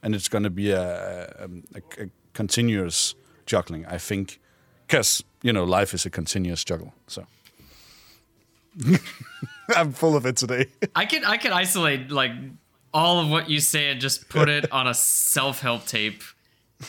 [0.04, 4.40] And it's going to be a, a, a continuous juggling, I think,
[4.88, 6.94] because, you know, life is a continuous juggle.
[7.08, 7.26] So.
[9.76, 10.68] I'm full of it today.
[10.96, 12.32] I can I can isolate like
[12.94, 16.24] all of what you say and just put it on a self help tape,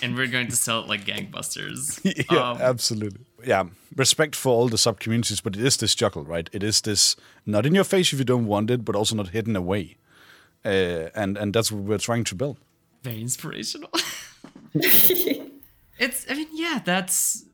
[0.03, 2.01] and we're going to sell it like gangbusters.
[2.31, 3.25] yeah, um, absolutely.
[3.45, 3.65] Yeah,
[3.97, 6.49] respect for all the sub communities, but it is this juggle, right?
[6.53, 9.29] It is this not in your face if you don't want it, but also not
[9.29, 9.97] hidden away,
[10.65, 12.59] uh, and and that's what we're trying to build.
[13.03, 13.91] Very inspirational.
[14.75, 16.27] it's.
[16.31, 17.45] I mean, yeah, that's.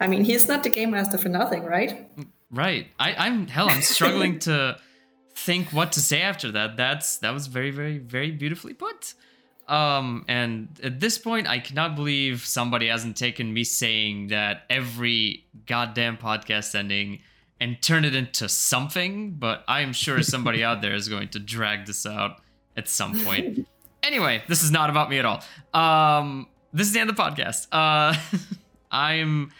[0.00, 2.08] I mean, he's not the game master for nothing, right?
[2.50, 2.86] Right.
[2.98, 3.68] I, I'm hell.
[3.68, 4.78] I'm struggling to
[5.34, 6.76] think what to say after that.
[6.76, 9.14] That's that was very, very, very beautifully put.
[9.68, 15.44] Um, and at this point, I cannot believe somebody hasn't taken me saying that every
[15.66, 17.20] goddamn podcast ending
[17.60, 19.32] and turn it into something.
[19.32, 22.40] But I'm sure somebody out there is going to drag this out
[22.76, 23.66] at some point.
[24.08, 25.44] Anyway, this is not about me at all.
[25.74, 27.66] Um, this is the end of the podcast.
[27.70, 28.18] Uh,
[28.90, 29.52] I'm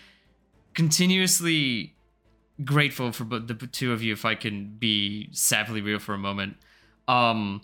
[0.73, 1.95] continuously
[2.65, 6.57] grateful for the two of you if I can be savagely real for a moment.
[7.07, 7.61] Um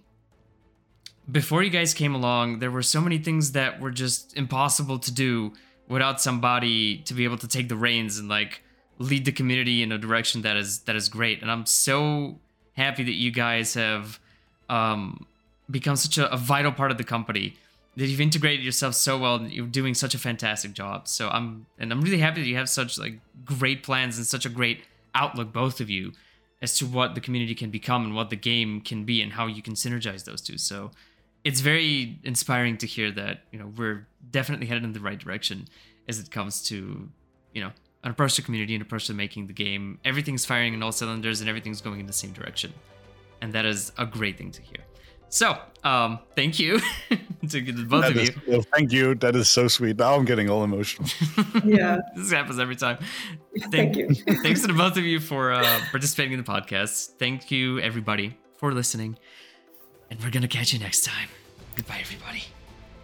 [1.30, 5.10] before you guys came along, there were so many things that were just impossible to
[5.10, 5.54] do
[5.88, 8.62] without somebody to be able to take the reins and like
[8.98, 11.40] lead the community in a direction that is that is great.
[11.40, 12.40] And I'm so
[12.74, 14.20] happy that you guys have
[14.68, 15.26] um
[15.70, 17.56] become such a, a vital part of the company
[17.96, 21.66] that you've integrated yourself so well and you're doing such a fantastic job so i'm
[21.78, 24.82] and i'm really happy that you have such like great plans and such a great
[25.14, 26.12] outlook both of you
[26.60, 29.46] as to what the community can become and what the game can be and how
[29.46, 30.90] you can synergize those two so
[31.44, 35.66] it's very inspiring to hear that you know we're definitely headed in the right direction
[36.08, 37.08] as it comes to
[37.52, 37.70] you know
[38.04, 39.98] an approach to community, an approach to making the game.
[40.04, 42.72] Everything's firing in all cylinders and everything's going in the same direction.
[43.40, 44.84] And that is a great thing to hear.
[45.34, 46.78] So, um, thank you
[47.48, 48.34] to both That of is- you.
[48.46, 49.16] well, thank you.
[49.16, 49.98] That is so sweet.
[49.98, 51.08] Now I'm getting all emotional.
[51.64, 51.98] Yeah.
[52.14, 52.98] This happens every time.
[53.72, 54.14] Thank you.
[54.44, 57.16] thanks to the both of you for uh, participating in the podcast.
[57.18, 59.18] Thank you, everybody, for listening.
[60.08, 61.28] And we're going to catch you next time.
[61.74, 62.44] Goodbye, everybody.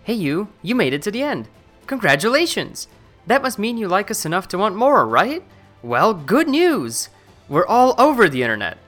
[0.05, 1.49] Hey, you, you made it to the end.
[1.89, 2.87] Congratulations!
[3.27, 5.43] That must mean you like us enough to want more, right?
[5.83, 7.09] Well, good news!
[7.49, 8.79] We're all over the internet.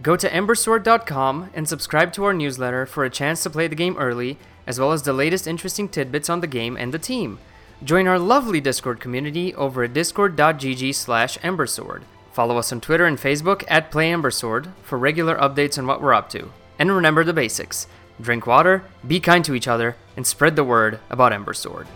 [0.00, 3.96] Go to embersword.com and subscribe to our newsletter for a chance to play the game
[3.98, 7.38] early, as well as the latest interesting tidbits on the game and the team.
[7.82, 12.02] Join our lovely Discord community over at discord.gg slash embersword.
[12.32, 16.30] Follow us on Twitter and Facebook at PlayEmbersword for regular updates on what we're up
[16.30, 16.52] to.
[16.78, 17.88] And remember the basics.
[18.20, 21.88] Drink water, be kind to each other, and spread the word about Ember Sword.